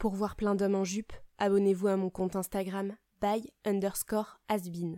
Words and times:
Pour 0.00 0.14
voir 0.14 0.34
plein 0.34 0.54
d'hommes 0.54 0.76
en 0.76 0.84
jupe, 0.84 1.12
abonnez-vous 1.36 1.88
à 1.88 1.96
mon 1.96 2.08
compte 2.08 2.34
Instagram 2.34 2.96
by 3.20 3.52
underscore 3.66 4.40
asbin. 4.48 4.94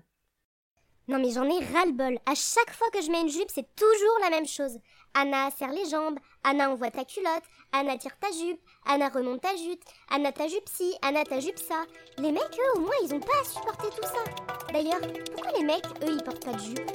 Non 1.08 1.18
mais 1.18 1.32
j'en 1.32 1.42
ai 1.42 1.58
ras-le-bol. 1.58 2.20
À 2.24 2.36
chaque 2.36 2.70
fois 2.70 2.86
que 2.92 3.02
je 3.02 3.10
mets 3.10 3.22
une 3.22 3.28
jupe, 3.28 3.50
c'est 3.52 3.66
toujours 3.74 4.18
la 4.22 4.30
même 4.30 4.46
chose. 4.46 4.78
Anna 5.14 5.50
serre 5.58 5.72
les 5.72 5.90
jambes, 5.90 6.20
Anna 6.44 6.70
envoie 6.70 6.92
ta 6.92 7.04
culotte, 7.04 7.42
Anna 7.72 7.98
tire 7.98 8.16
ta 8.20 8.28
jupe, 8.30 8.60
Anna 8.86 9.08
remonte 9.08 9.40
ta 9.40 9.56
jupe, 9.56 9.82
Anna 10.08 10.30
ta 10.30 10.46
jupe 10.46 10.68
ci, 10.68 10.94
Anna 11.02 11.24
ta 11.24 11.40
jupe 11.40 11.58
ça. 11.58 11.82
Les 12.18 12.30
mecs, 12.30 12.56
eux, 12.56 12.78
au 12.78 12.82
moins, 12.82 12.94
ils 13.02 13.12
ont 13.12 13.18
pas 13.18 13.40
à 13.40 13.44
supporter 13.44 13.88
tout 13.88 14.06
ça. 14.06 14.72
D'ailleurs, 14.72 15.00
pourquoi 15.34 15.58
les 15.58 15.64
mecs, 15.64 15.84
eux, 16.04 16.14
ils 16.16 16.22
portent 16.22 16.44
pas 16.44 16.52
de 16.52 16.60
jupe? 16.60 16.92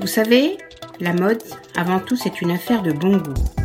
Vous 0.00 0.06
savez, 0.06 0.56
la 0.98 1.12
mode, 1.12 1.42
avant 1.76 2.00
tout, 2.00 2.16
c'est 2.16 2.40
une 2.40 2.52
affaire 2.52 2.82
de 2.82 2.92
bon 2.92 3.18
goût. 3.18 3.61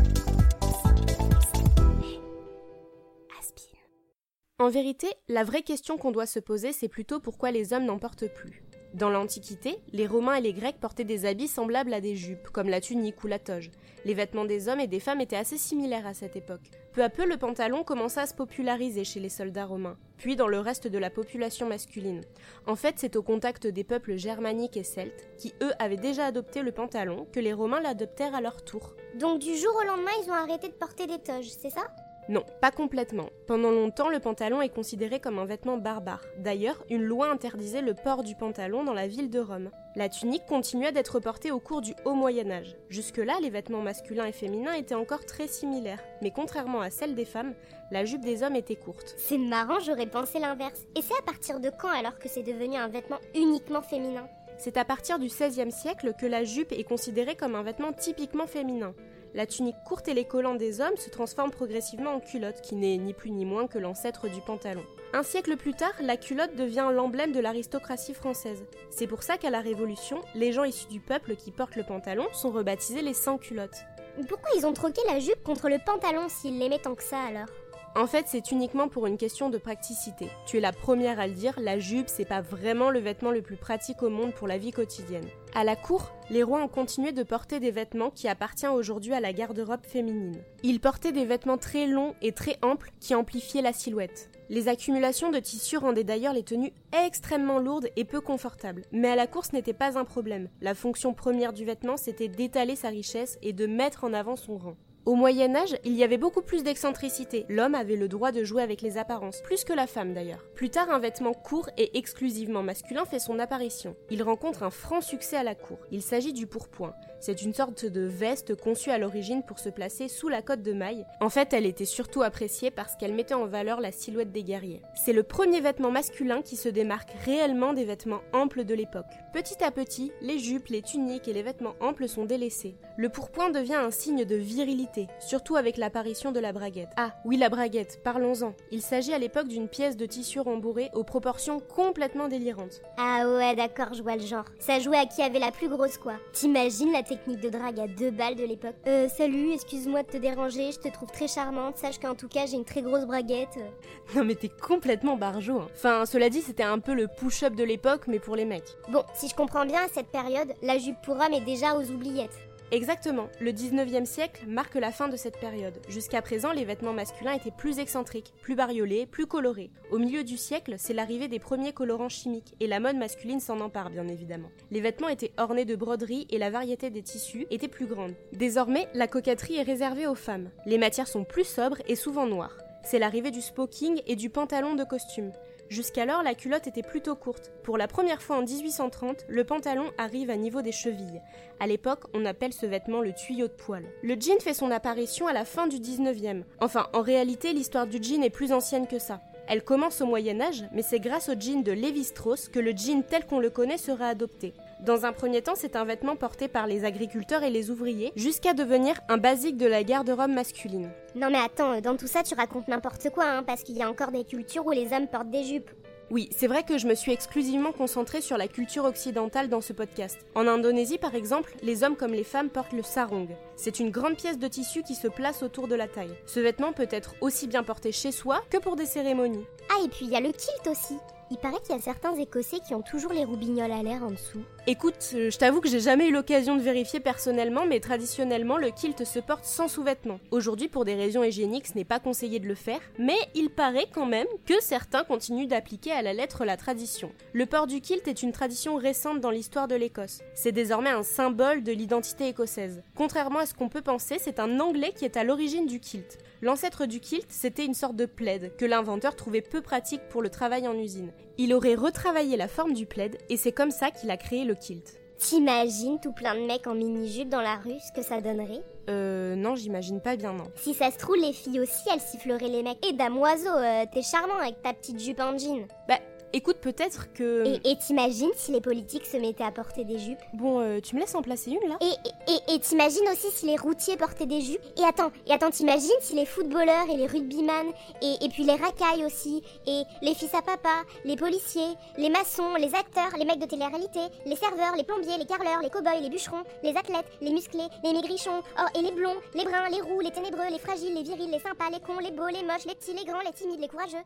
En 4.60 4.70
vérité, 4.70 5.07
la 5.28 5.43
vraie 5.43 5.61
question 5.61 6.00
qu'on 6.00 6.10
doit 6.10 6.25
se 6.25 6.39
poser, 6.39 6.74
c'est 6.74 6.88
plutôt 6.88 7.20
pourquoi 7.20 7.52
les 7.52 7.74
hommes 7.74 7.86
n'en 7.86 8.00
portent 8.00 8.28
plus. 8.28 8.64
Dans 8.96 9.11
l'Antiquité, 9.11 9.78
les 9.93 10.07
Romains 10.07 10.33
et 10.33 10.42
les 10.42 10.54
Grecs 10.54 10.80
portaient 10.80 11.04
des 11.04 11.25
habits 11.25 11.47
semblables 11.47 11.93
à 11.93 12.02
des 12.02 12.16
jupes, 12.16 12.50
comme 12.50 12.68
la 12.68 12.82
tunique 12.82 13.24
ou 13.24 13.28
la 13.28 13.38
toge. 13.38 13.70
Les 14.04 14.16
vêtements 14.16 14.46
des 14.46 14.68
hommes 14.68 14.80
et 14.80 14.88
des 14.88 15.00
femmes 15.00 15.21
étaient 15.21 15.36
assez 15.36 15.60
similaires 15.60 16.07
à 16.07 16.16
cette 16.16 16.36
époque. 16.36 16.71
Peu 16.93 17.04
à 17.04 17.10
peu, 17.10 17.28
le 17.28 17.38
pantalon 17.38 17.83
commença 17.83 18.21
à 18.24 18.25
se 18.25 18.33
populariser 18.33 19.04
chez 19.04 19.20
les 19.20 19.30
soldats 19.30 19.68
romains, 19.68 20.00
puis 20.18 20.36
dans 20.36 20.47
le 20.47 20.60
reste 20.60 20.88
de 20.88 20.97
la 20.97 21.11
population 21.11 21.68
masculine. 21.68 22.24
En 22.66 22.75
fait, 22.75 22.96
c'est 22.97 23.16
au 23.16 23.21
contact 23.21 23.68
des 23.68 23.83
peuples 23.83 24.16
germaniques 24.16 24.78
et 24.78 24.83
celtes, 24.83 25.30
qui 25.38 25.54
eux 25.61 25.74
avaient 25.78 25.97
déjà 25.97 26.25
adopté 26.25 26.64
le 26.64 26.71
pantalon, 26.71 27.28
que 27.32 27.39
les 27.39 27.54
Romains 27.54 27.82
l'adoptèrent 27.82 28.33
à 28.33 28.42
leur 28.42 28.66
tour. 28.66 28.96
Donc 29.19 29.38
du 29.38 29.55
jour 29.55 29.80
au 29.80 29.86
lendemain, 29.86 30.10
ils 30.24 30.32
ont 30.32 30.33
arrêté 30.33 30.68
de 30.68 30.74
porter 30.74 31.05
des 31.05 31.19
toges, 31.19 31.50
c'est 31.50 31.69
ça? 31.69 31.94
Non, 32.30 32.44
pas 32.59 32.72
complètement. 32.72 33.30
Pendant 33.48 33.72
longtemps, 33.72 34.09
le 34.09 34.20
pantalon 34.20 34.62
est 34.62 34.67
considéré 34.67 35.22
comme 35.22 35.40
un 35.40 35.45
vêtement 35.45 35.78
barbare. 35.78 36.26
D'ailleurs, 36.38 36.84
une 36.89 37.03
loi 37.03 37.31
interdisait 37.31 37.81
le 37.81 37.94
port 37.94 38.23
du 38.23 38.36
pantalon 38.36 38.84
dans 38.84 38.94
la 38.94 39.08
ville 39.08 39.30
de 39.30 39.39
Rome. 39.39 39.72
La 39.95 40.09
tunique 40.09 40.45
continuait 40.45 40.92
d'être 40.92 41.22
portée 41.22 41.52
au 41.52 41.61
cours 41.61 41.80
du 41.80 41.94
Haut 42.03 42.16
Moyen 42.16 42.52
Âge. 42.52 42.75
Jusque-là, 42.89 43.36
les 43.42 43.50
vêtements 43.50 43.81
masculins 43.81 44.25
et 44.25 44.34
féminins 44.34 44.73
étaient 44.73 44.94
encore 44.94 45.25
très 45.25 45.47
similaires, 45.47 46.03
mais 46.22 46.31
contrairement 46.31 46.81
à 46.81 46.89
celle 46.89 47.16
des 47.16 47.25
femmes, 47.25 47.53
la 47.92 48.03
jupe 48.03 48.25
des 48.25 48.44
hommes 48.44 48.58
était 48.58 48.75
courte. 48.75 49.16
C'est 49.17 49.38
marrant, 49.38 49.80
j'aurais 49.80 50.06
pensé 50.06 50.39
l'inverse. 50.39 50.81
Et 50.97 51.02
c'est 51.02 51.17
à 51.17 51.25
partir 51.25 51.62
de 51.62 51.69
quand 51.69 51.88
alors 51.88 52.19
que 52.19 52.28
c'est 52.28 52.44
devenu 52.44 52.75
un 52.75 52.89
vêtement 52.89 53.19
uniquement 53.36 53.81
féminin? 53.81 54.28
C'est 54.58 54.75
à 54.75 54.84
partir 54.84 55.17
du 55.17 55.28
XVIe 55.28 55.72
siècle 55.72 56.14
que 56.19 56.25
la 56.25 56.44
jupe 56.44 56.73
est 56.73 56.84
considérée 56.84 57.36
comme 57.36 57.56
un 57.56 57.64
vêtement 57.64 57.94
typiquement 57.94 58.47
féminin 58.47 58.94
la 59.38 59.45
tunique 59.45 59.75
courte 59.85 60.07
et 60.07 60.16
les 60.16 60.25
collants 60.25 60.55
des 60.55 60.81
hommes 60.81 60.97
se 60.97 61.11
transforment 61.11 61.52
progressivement 61.52 62.16
en 62.16 62.19
culotte, 62.19 62.59
qui 62.61 62.75
n'est 62.75 62.97
ni 62.97 63.13
plus 63.13 63.30
ni 63.30 63.45
moins 63.45 63.67
que 63.67 63.77
l'ancêtre 63.77 64.27
du 64.27 64.41
pantalon. 64.41 64.83
Un 65.13 65.21
siècle 65.21 65.55
plus 65.57 65.75
tard, 65.75 65.94
la 66.02 66.17
culotte 66.17 66.55
devient 66.55 66.89
l'emblème 66.91 67.31
de 67.31 67.39
l'aristocratie 67.39 68.16
française. 68.16 68.66
C'est 68.89 69.05
pour 69.05 69.21
ça 69.21 69.38
qu'à 69.38 69.52
la 69.52 69.61
Révolution, 69.61 70.19
les 70.33 70.52
gens 70.52 70.63
issus 70.63 70.88
du 70.88 70.99
peuple 70.99 71.35
qui 71.35 71.52
portent 71.52 71.75
le 71.75 71.83
pantalon 71.83 72.25
sont 72.33 72.49
rebaptisés 72.49 73.03
les 73.03 73.13
sans-culottes. 73.13 73.85
Pourquoi 74.27 74.49
ils 74.57 74.66
ont 74.66 74.73
troqué 74.73 75.02
la 75.07 75.19
jupe 75.19 75.44
contre 75.44 75.69
le 75.69 75.77
pantalon 75.85 76.27
s'ils 76.29 76.57
l'aimaient 76.57 76.79
tant 76.79 76.95
que 76.95 77.03
ça 77.03 77.19
alors? 77.19 77.47
En 77.95 78.05
fait, 78.05 78.25
c'est 78.27 78.52
uniquement 78.52 78.88
pour 78.88 79.07
une 79.07 79.17
question 79.17 79.49
de 79.49 79.57
praticité. 79.57 80.30
Tu 80.45 80.57
es 80.57 80.59
la 80.59 80.71
première 80.71 81.19
à 81.19 81.27
le 81.27 81.33
dire, 81.33 81.59
la 81.59 81.80
jupe, 81.80 82.09
c'est 82.09 82.25
pas 82.25 82.41
vraiment 82.41 82.89
le 82.89 82.99
vêtement 82.99 83.31
le 83.31 83.41
plus 83.41 83.55
pratique 83.55 84.03
au 84.03 84.09
monde 84.09 84.33
pour 84.33 84.47
la 84.47 84.57
vie 84.57 84.71
quotidienne. 84.71 85.25
À 85.55 85.63
la 85.63 85.75
cour, 85.75 86.11
les 86.29 86.44
rois 86.44 86.61
ont 86.61 86.67
continué 86.67 87.11
de 87.11 87.23
porter 87.23 87.59
des 87.59 87.71
vêtements 87.71 88.11
qui 88.11 88.27
appartiennent 88.27 88.71
aujourd'hui 88.71 89.13
à 89.13 89.19
la 89.19 89.33
garde-robe 89.33 89.85
féminine. 89.85 90.38
Ils 90.61 90.79
portaient 90.79 91.11
des 91.11 91.25
vêtements 91.25 91.57
très 91.57 91.88
longs 91.88 92.13
et 92.21 92.33
très 92.33 92.57
amples 92.61 92.91
qui 92.99 93.16
amplifiaient 93.16 93.61
la 93.61 93.73
silhouette. 93.73 94.29
Les 94.49 94.67
accumulations 94.67 95.31
de 95.31 95.39
tissus 95.39 95.77
rendaient 95.77 96.03
d'ailleurs 96.03 96.33
les 96.33 96.44
tenues 96.44 96.73
extrêmement 97.05 97.59
lourdes 97.59 97.89
et 97.95 98.05
peu 98.05 98.22
confortables. 98.22 98.83
Mais 98.91 99.09
à 99.09 99.16
la 99.16 99.27
cour, 99.27 99.45
ce 99.45 99.53
n'était 99.53 99.73
pas 99.73 99.97
un 99.97 100.05
problème. 100.05 100.49
La 100.62 100.75
fonction 100.75 101.13
première 101.13 101.53
du 101.53 101.66
vêtement, 101.66 101.97
c'était 101.97 102.29
d'étaler 102.29 102.75
sa 102.75 102.89
richesse 102.89 103.38
et 103.41 103.51
de 103.51 103.66
mettre 103.66 104.03
en 104.03 104.13
avant 104.13 104.35
son 104.35 104.57
rang. 104.57 104.78
Au 105.07 105.16
Moyen 105.16 105.56
Âge, 105.56 105.78
il 105.85 105.94
y 105.94 106.03
avait 106.03 106.18
beaucoup 106.18 106.41
plus 106.41 106.63
d'excentricité. 106.63 107.45
L'homme 107.47 107.75
avait 107.75 107.95
le 107.95 108.09
droit 108.09 108.34
de 108.34 108.44
jouer 108.44 108.62
avec 108.62 108.81
les 108.81 108.97
apparences, 108.97 109.40
plus 109.41 109.63
que 109.63 109.72
la 109.72 109.88
femme 109.88 110.13
d'ailleurs. 110.13 110.44
Plus 110.53 110.69
tard, 110.69 110.90
un 110.90 111.00
vêtement 111.00 111.31
court 111.31 111.69
et 111.78 111.97
exclusivement 111.97 112.62
masculin 112.62 113.06
fait 113.06 113.19
son 113.19 113.40
apparition. 113.40 113.95
Il 114.09 114.22
rencontre 114.22 114.63
un 114.63 114.69
franc 114.69 115.00
succès 115.00 115.38
à 115.38 115.44
la 115.44 115.56
cour. 115.56 115.78
Il 115.91 116.01
s'agit 116.01 116.34
du 116.34 116.45
pourpoint. 116.45 116.94
C'est 117.19 117.41
une 117.41 117.53
sorte 117.53 117.85
de 117.85 118.01
veste 118.01 118.55
conçue 118.55 118.91
à 118.91 118.97
l'origine 118.97 119.44
pour 119.44 119.59
se 119.59 119.69
placer 119.69 120.07
sous 120.07 120.29
la 120.29 120.41
cotte 120.41 120.61
de 120.61 120.73
maille. 120.73 121.05
En 121.22 121.29
fait, 121.29 121.53
elle 121.53 121.66
était 121.66 121.85
surtout 121.85 122.22
appréciée 122.22 122.72
parce 122.72 122.95
qu'elle 122.95 123.13
mettait 123.13 123.33
en 123.33 123.45
valeur 123.45 123.81
la 123.81 123.91
silhouette 123.91 124.31
des 124.31 124.44
guerriers. 124.44 124.81
C'est 124.95 125.13
le 125.13 125.23
premier 125.23 125.61
vêtement 125.61 125.91
masculin 125.91 126.41
qui 126.41 126.56
se 126.56 126.69
démarque 126.69 127.11
réellement 127.25 127.73
des 127.73 127.85
vêtements 127.85 128.22
amples 128.33 128.63
de 128.63 128.73
l'époque. 128.73 129.06
Petit 129.33 129.63
à 129.63 129.72
petit, 129.72 130.11
les 130.22 130.39
jupes, 130.39 130.67
les 130.67 130.81
tuniques 130.81 131.27
et 131.27 131.33
les 131.33 131.44
vêtements 131.44 131.75
amples 131.79 132.07
sont 132.07 132.25
délaissés. 132.25 132.75
Le 132.97 133.09
pourpoint 133.09 133.50
devient 133.50 133.75
un 133.75 133.91
signe 133.91 134.25
de 134.25 134.35
virilité 134.35 135.07
surtout 135.19 135.56
avec 135.56 135.77
l'apparition 135.77 136.31
de 136.31 136.39
la 136.39 136.53
braguette. 136.53 136.89
Ah, 136.95 137.13
oui, 137.25 137.38
la 137.38 137.50
braguette, 137.50 138.01
parlons-en. 138.03 138.53
Il 138.72 138.81
s'agit 138.81 139.13
à 139.13 139.19
l'époque 139.19 139.47
d'une 139.47 139.67
pièce 139.67 139.97
de 139.97 140.06
tissu 140.06 140.39
rembourré 140.39 140.89
aux 140.94 141.03
proportions 141.03 141.59
complètement 141.59 142.27
délirantes. 142.27 142.81
Ah 142.97 143.27
ouais, 143.27 143.56
d'accord, 143.56 143.94
je 143.94 144.01
vois 144.01 144.16
le 144.16 144.25
genre. 144.25 144.45
Ça 144.59 144.79
jouait 144.79 144.97
à 144.97 145.06
qui 145.06 145.22
avait 145.22 145.39
la 145.39 145.51
plus 145.51 145.69
grosse, 145.69 145.97
quoi. 145.97 146.13
T'imagines 146.33 146.91
la 146.91 147.03
technique 147.07 147.40
de 147.40 147.50
drague 147.50 147.79
à 147.79 147.88
deux 147.88 148.12
balles 148.12 148.35
de 148.35 148.44
l'époque 148.45 148.75
Euh, 148.88 149.07
salut, 149.09 149.51
excuse-moi 149.53 150.03
de 150.03 150.07
te 150.07 150.18
déranger, 150.18 150.72
je 150.72 150.79
te 150.79 150.88
trouve 150.90 151.09
très 151.12 151.28
charmante, 151.28 151.78
sache 151.78 152.00
qu'en 152.00 152.16
tout 152.16 152.28
cas, 152.28 152.45
j'ai 152.45 152.56
une 152.56 152.66
très 152.66 152.81
grosse 152.81 153.06
braguette. 153.06 153.57
Non 154.16 154.23
mais 154.23 154.35
t'es 154.35 154.50
complètement 154.50 155.18
barjot. 155.18 155.59
Hein. 155.59 155.68
Enfin, 155.75 156.06
cela 156.06 156.29
dit, 156.29 156.41
c'était 156.41 156.63
un 156.63 156.79
peu 156.79 156.94
le 156.94 157.07
push-up 157.07 157.56
de 157.56 157.63
l'époque, 157.63 158.03
mais 158.07 158.19
pour 158.19 158.35
les 158.35 158.45
mecs. 158.45 158.78
Bon, 158.90 159.03
si 159.13 159.28
je 159.28 159.35
comprends 159.35 159.66
bien, 159.66 159.84
à 159.84 159.88
cette 159.88 160.07
période, 160.07 160.53
la 160.62 160.78
jupe 160.78 160.97
pour 161.03 161.16
homme 161.16 161.34
est 161.34 161.41
déjà 161.45 161.75
aux 161.75 161.84
oubliettes. 161.91 162.38
Exactement, 162.72 163.29
le 163.39 163.53
19e 163.53 164.03
siècle 164.03 164.44
marque 164.45 164.75
la 164.75 164.91
fin 164.91 165.07
de 165.07 165.16
cette 165.16 165.39
période. 165.39 165.79
Jusqu'à 165.88 166.22
présent, 166.22 166.51
les 166.51 166.66
vêtements 166.66 166.91
masculins 166.91 167.31
étaient 167.31 167.50
plus 167.50 167.79
excentriques, 167.79 168.33
plus 168.41 168.55
bariolés, 168.55 169.05
plus 169.05 169.25
colorés. 169.25 169.72
Au 169.89 170.00
milieu 170.00 170.25
du 170.25 170.35
siècle, 170.35 170.75
c'est 170.77 170.94
l'arrivée 170.94 171.29
des 171.29 171.39
premiers 171.39 171.72
colorants 171.72 172.09
chimiques, 172.09 172.56
et 172.59 172.67
la 172.67 172.81
mode 172.81 172.97
masculine 172.97 173.39
s'en 173.39 173.61
empare 173.61 173.89
bien 173.89 174.09
évidemment. 174.09 174.51
Les 174.69 174.81
vêtements 174.81 175.07
étaient 175.07 175.31
ornés 175.38 175.63
de 175.63 175.77
broderies 175.77 176.27
et 176.29 176.38
la 176.38 176.50
variété 176.50 176.89
des 176.89 177.03
tissus 177.03 177.47
était 177.51 177.69
plus 177.69 177.85
grande. 177.85 178.16
Désormais, 178.33 178.89
la 178.94 179.07
coquetterie 179.07 179.56
est 179.56 179.63
réservée 179.63 180.07
aux 180.07 180.16
femmes. 180.16 180.50
Les 180.66 180.77
matières 180.77 181.07
sont 181.07 181.23
plus 181.23 181.45
sobres 181.45 181.81
et 181.88 181.95
souvent 181.95 182.25
noires. 182.25 182.57
C'est 182.83 183.00
l'arrivée 183.00 183.31
du 183.31 183.41
smoking 183.41 184.01
et 184.07 184.17
du 184.17 184.29
pantalon 184.29 184.75
de 184.75 184.83
costume. 184.83 185.31
Jusqu'alors, 185.69 186.23
la 186.23 186.33
culotte 186.33 186.67
était 186.67 186.81
plutôt 186.81 187.16
courte. 187.16 187.51
Pour 187.63 187.78
la 187.78 187.88
première 187.88 188.22
fois 188.22 188.38
en 188.38 188.41
1830, 188.41 189.25
le 189.28 189.44
pantalon 189.44 189.91
arrive 189.97 190.29
à 190.29 190.38
niveau 190.38 190.61
des 190.61 190.72
chevilles. 190.72 191.22
À 191.59 191.67
l'époque, 191.67 192.05
on 192.13 192.25
appelle 192.25 192.53
ce 192.53 192.66
vêtement 192.66 193.01
le 193.01 193.13
tuyau 193.13 193.47
de 193.47 193.53
poil. 193.53 193.83
Le 194.01 194.16
jean 194.16 194.39
fait 194.39 194.53
son 194.53 194.72
apparition 194.72 195.27
à 195.27 195.33
la 195.33 195.44
fin 195.44 195.67
du 195.67 195.77
19e. 195.77 196.44
Enfin, 196.61 196.88
en 196.94 197.01
réalité, 197.01 197.51
l'histoire 197.51 197.88
du 197.88 198.01
jean 198.01 198.23
est 198.23 198.29
plus 198.29 198.53
ancienne 198.53 198.88
que 198.88 199.00
ça. 199.00 199.22
Elle 199.50 199.63
commence 199.63 200.01
au 200.01 200.06
Moyen 200.06 200.41
Âge, 200.41 200.66
mais 200.73 200.81
c'est 200.81 201.00
grâce 201.00 201.29
au 201.29 201.39
jean 201.39 201.63
de 201.63 201.72
Lévi-Strauss 201.72 202.50
que 202.50 202.59
le 202.59 202.72
jean 202.72 203.03
tel 203.03 203.25
qu'on 203.25 203.39
le 203.39 203.50
connaît 203.50 203.77
sera 203.77 204.07
adopté. 204.07 204.53
Dans 204.79 205.05
un 205.05 205.11
premier 205.11 205.41
temps, 205.41 205.55
c'est 205.55 205.75
un 205.75 205.85
vêtement 205.85 206.15
porté 206.15 206.47
par 206.47 206.67
les 206.67 206.85
agriculteurs 206.85 207.41
et 207.41 207.49
les 207.49 207.71
ouvriers, 207.71 208.11
jusqu'à 208.15 208.53
devenir 208.53 208.99
un 209.09 209.17
basique 209.17 209.57
de 209.57 209.65
la 209.65 209.83
garde-robe 209.83 210.29
masculine. 210.29 210.91
Non 211.15 211.29
mais 211.31 211.39
attends, 211.39 211.81
dans 211.81 211.97
tout 211.97 212.05
ça 212.05 212.21
tu 212.21 212.35
racontes 212.35 212.67
n'importe 212.67 213.09
quoi, 213.09 213.25
hein, 213.25 213.43
parce 213.43 213.63
qu'il 213.63 213.75
y 213.75 213.81
a 213.81 213.89
encore 213.89 214.11
des 214.11 214.23
cultures 214.23 214.67
où 214.67 214.71
les 214.71 214.93
hommes 214.93 215.07
portent 215.07 215.31
des 215.31 215.43
jupes. 215.43 215.71
Oui, 216.11 216.29
c'est 216.31 216.47
vrai 216.47 216.63
que 216.63 216.77
je 216.77 216.88
me 216.88 216.95
suis 216.95 217.11
exclusivement 217.11 217.71
concentrée 217.71 218.21
sur 218.21 218.38
la 218.38 218.47
culture 218.47 218.85
occidentale 218.85 219.49
dans 219.49 219.61
ce 219.61 219.73
podcast. 219.73 220.19
En 220.35 220.47
Indonésie, 220.47 220.99
par 220.99 221.15
exemple, 221.15 221.53
les 221.63 221.83
hommes 221.83 221.97
comme 221.97 222.13
les 222.13 222.23
femmes 222.23 222.49
portent 222.49 222.71
le 222.71 222.83
sarong. 222.83 223.27
C'est 223.57 223.79
une 223.79 223.89
grande 223.89 224.15
pièce 224.15 224.38
de 224.38 224.47
tissu 224.47 224.83
qui 224.83 224.95
se 224.95 225.07
place 225.07 225.44
autour 225.44 225.67
de 225.67 225.75
la 225.75 225.88
taille. 225.88 226.15
Ce 226.25 226.39
vêtement 226.39 226.71
peut 226.71 226.88
être 226.91 227.15
aussi 227.19 227.47
bien 227.47 227.63
porté 227.63 227.91
chez 227.91 228.11
soi 228.11 228.41
que 228.49 228.57
pour 228.57 228.77
des 228.77 228.85
cérémonies. 228.85 229.45
Ah, 229.69 229.83
et 229.83 229.89
puis 229.89 230.06
il 230.06 230.12
y 230.12 230.15
a 230.15 230.21
le 230.21 230.31
kilt 230.31 230.68
aussi. 230.68 230.95
Il 231.29 231.38
paraît 231.38 231.59
qu'il 231.62 231.75
y 231.75 231.77
a 231.77 231.81
certains 231.81 232.15
Écossais 232.15 232.59
qui 232.65 232.74
ont 232.74 232.81
toujours 232.81 233.12
les 233.12 233.25
roubignoles 233.25 233.71
à 233.71 233.83
l'air 233.83 234.01
en 234.01 234.12
dessous. 234.12 234.41
Écoute, 234.65 235.12
euh, 235.13 235.29
je 235.29 235.38
t'avoue 235.38 235.59
que 235.59 235.68
j'ai 235.68 235.81
jamais 235.81 236.07
eu 236.07 236.12
l'occasion 236.13 236.56
de 236.56 236.62
vérifier 236.62 237.01
personnellement, 237.01 237.65
mais 237.65 237.81
traditionnellement, 237.81 238.57
le 238.57 238.69
kilt 238.69 239.03
se 239.03 239.19
porte 239.19 239.44
sans 239.44 239.68
sous-vêtements. 239.68 240.19
Aujourd'hui, 240.31 240.69
pour 240.69 240.85
des 240.85 240.95
raisons 240.95 241.24
hygiéniques, 241.24 241.68
ce 241.68 241.75
n'est 241.75 241.83
pas 241.83 242.00
conseillé 242.00 242.39
de 242.39 242.47
le 242.47 242.56
faire, 242.56 242.79
mais 242.97 243.18
il 243.35 243.50
paraît 243.50 243.88
quand 243.94 244.06
même 244.06 244.27
que 244.45 244.62
certains 244.62 245.03
continuent 245.03 245.47
d'appliquer 245.47 245.91
à 245.91 246.01
la 246.01 246.13
lettre 246.13 246.45
la 246.45 246.56
tradition. 246.56 247.12
Le 247.33 247.45
port 247.45 247.68
du 247.68 247.81
kilt 247.81 248.07
est 248.07 248.23
une 248.23 248.31
tradition 248.31 248.77
récente 248.77 249.19
dans 249.19 249.31
l'histoire 249.31 249.68
de 249.68 249.75
l'Écosse. 249.75 250.21
C'est 250.33 250.53
désormais 250.53 250.91
un 250.91 251.03
symbole 251.03 251.62
de 251.62 251.73
l'identité 251.73 252.30
écossaise. 252.30 252.83
Contrairement 252.95 253.39
à 253.39 253.45
ce 253.45 253.53
qu'on 253.53 253.69
peut 253.69 253.81
penser, 253.81 254.15
c'est 254.18 254.39
un 254.39 254.62
Anglais 254.62 254.94
qui 254.95 255.03
est 255.03 255.18
à 255.18 255.25
l'origine 255.25 255.68
du 255.68 255.81
kilt. 255.81 256.18
L'ancêtre 256.41 256.85
du 256.85 257.00
kilt, 257.00 257.25
c'était 257.30 257.65
une 257.65 257.73
sorte 257.73 257.95
de 257.95 258.06
plaid 258.06 258.56
que 258.57 258.65
l'inventeur 258.65 259.15
trouvait 259.15 259.41
peu 259.41 259.62
pratique 259.62 260.07
pour 260.09 260.21
le 260.21 260.30
travail 260.30 260.68
en 260.68 260.77
usine. 260.77 261.12
Il 261.38 261.54
aurait 261.54 261.75
retravaillé 261.75 262.38
la 262.38 262.48
forme 262.48 262.74
du 262.74 262.86
plaid 262.86 263.18
et 263.30 263.38
c'est 263.38 263.52
comme 263.52 263.72
ça 263.72 263.92
qu'il 263.92 264.10
a 264.10 264.18
créé 264.18 264.44
le 264.44 264.56
kilt. 264.56 265.00
T'imagines 265.18 266.00
tout 266.00 266.12
plein 266.12 266.36
de 266.36 266.46
mecs 266.46 266.68
en 266.68 266.75
mini-jupe 266.75 267.30
dans 267.30 267.42
la 267.42 267.56
rue, 267.56 267.80
ce 267.80 267.92
que 267.92 268.06
ça 268.06 268.22
donnerait? 268.22 268.62
Euh, 268.90 269.36
non, 269.36 269.56
j'imagine 269.56 270.00
pas 270.00 270.16
bien, 270.16 270.34
non. 270.34 270.46
Si 270.56 270.74
ça 270.74 270.92
se 270.92 270.98
trouve, 270.98 271.18
les 271.18 271.34
filles 271.34 271.60
aussi, 271.60 271.90
elles 271.92 272.00
siffleraient 272.00 272.48
les 272.48 272.64
mecs. 272.64 272.86
Et 272.86 272.94
damoiseau, 272.94 273.50
euh, 273.50 273.86
t'es 273.92 274.04
charmant 274.04 274.38
avec 274.40 274.62
ta 274.62 274.74
petite 274.74 275.00
jupe 275.00 275.19
en 275.19 275.38
jean. 275.38 275.68
Bah, 275.88 276.00
écoute, 276.33 276.57
peut-être 276.57 277.12
que... 277.13 277.45
Et, 277.45 277.71
et 277.71 277.77
t'imagines 277.77 278.31
si 278.35 278.51
les 278.51 278.62
politiques 278.62 279.06
se 279.06 279.18
mettaient 279.18 279.44
à 279.44 279.51
porter 279.51 279.83
des 279.83 280.00
jupes? 280.00 280.19
Bon, 280.33 280.59
euh, 280.59 280.79
tu 280.81 280.95
me 280.95 281.01
laisses 281.01 281.15
en 281.15 281.21
placer 281.21 281.51
une, 281.51 281.69
là. 281.69 281.77
Et, 281.81 281.85
et, 281.85 282.33
et- 282.33 282.56
et 282.56 282.59
t'imagines 282.59 283.07
aussi 283.12 283.27
si 283.31 283.45
les 283.45 283.57
routiers 283.57 283.97
portaient 283.97 284.25
des 284.25 284.41
jupes? 284.41 284.62
Et 284.77 284.83
attends, 284.83 285.12
et 285.25 285.31
attends, 285.31 285.50
t'imagines 285.50 285.89
si 286.01 286.15
les 286.15 286.25
footballeurs 286.25 286.89
et 286.91 286.97
les 286.97 287.07
rugbyman, 287.07 287.68
et, 288.01 288.25
et 288.25 288.29
puis 288.29 288.44
les 288.44 288.56
racailles 288.56 289.06
aussi, 289.06 289.41
et 289.65 289.83
les 290.01 290.13
fils 290.15 290.33
à 290.33 290.41
papa, 290.41 290.83
les 291.06 291.15
policiers, 291.15 291.74
les 291.97 292.09
maçons, 292.09 292.56
les 292.56 292.73
acteurs, 292.75 293.18
les 293.18 293.25
mecs 293.25 293.39
de 293.39 293.45
télé-réalité, 293.45 294.00
les 294.25 294.35
serveurs, 294.35 294.75
les 294.75 294.83
plombiers, 294.83 295.18
les 295.18 295.25
carleurs, 295.25 295.62
les 295.62 295.69
cow-boys, 295.69 296.00
les 296.01 296.09
bûcherons, 296.09 296.44
les 296.63 296.75
athlètes, 296.75 297.07
les 297.21 297.31
musclés, 297.31 297.68
les 297.83 297.94
maigrichons, 297.94 298.41
oh, 298.59 298.77
et 298.77 298.81
les 298.81 298.91
blonds, 298.91 299.15
les 299.33 299.44
bruns, 299.44 299.69
les 299.69 299.81
roux, 299.81 300.00
les 300.01 300.12
ténébreux, 300.12 300.50
les 300.51 300.59
fragiles, 300.59 300.94
les 300.94 301.03
virils, 301.03 301.31
les 301.31 301.39
sympas, 301.39 301.69
les 301.71 301.80
cons, 301.80 302.00
les 302.00 302.12
beaux, 302.12 302.27
les 302.27 302.44
moches, 302.44 302.65
les 302.65 302.75
petits, 302.75 302.94
les 302.94 303.06
grands, 303.06 303.21
les 303.25 303.33
timides, 303.33 303.59
les 303.59 303.68
courageux. 303.68 303.97